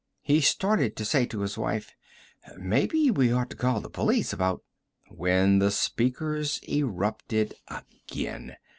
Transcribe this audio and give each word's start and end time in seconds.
He 0.23 0.41
started 0.41 0.95
to 0.95 1.05
say 1.05 1.27
to 1.27 1.41
his 1.41 1.59
wife, 1.59 1.91
"Maybe 2.57 3.11
we 3.11 3.31
ought 3.31 3.51
to 3.51 3.55
call 3.55 3.81
the 3.81 3.87
police 3.91 4.33
about" 4.33 4.63
when 5.09 5.59
the 5.59 5.69
speakers 5.69 6.59
erupted 6.67 7.53
again. 7.67 8.55